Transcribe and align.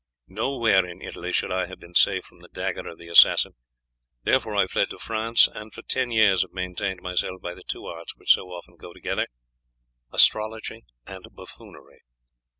Nowhere 0.25 0.83
in 0.83 0.99
Italy 0.99 1.31
should 1.31 1.51
I 1.51 1.67
have 1.67 1.79
been 1.79 1.93
safe 1.93 2.25
from 2.25 2.39
the 2.41 2.47
dagger 2.47 2.87
of 2.87 2.97
the 2.97 3.07
assassin, 3.07 3.53
therefore 4.23 4.55
I 4.55 4.65
fled 4.65 4.89
to 4.89 4.97
France, 4.97 5.45
and 5.47 5.71
for 5.71 5.83
ten 5.83 6.09
years 6.09 6.41
have 6.41 6.51
maintained 6.53 7.03
myself 7.03 7.39
by 7.39 7.53
the 7.53 7.61
two 7.61 7.85
arts 7.85 8.15
which 8.15 8.31
so 8.33 8.47
often 8.47 8.77
go 8.77 8.93
together, 8.93 9.27
astrology 10.11 10.85
and 11.05 11.23
buffoonery. 11.31 11.99